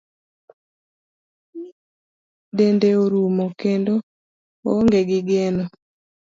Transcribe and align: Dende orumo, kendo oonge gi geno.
Dende 2.57 2.89
orumo, 3.03 3.45
kendo 3.61 3.93
oonge 4.69 4.99
gi 5.07 5.19
geno. 5.29 5.63